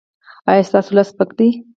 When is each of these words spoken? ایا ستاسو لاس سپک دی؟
ایا 0.49 0.63
ستاسو 0.69 0.91
لاس 0.97 1.07
سپک 1.11 1.29
دی؟ 1.37 1.47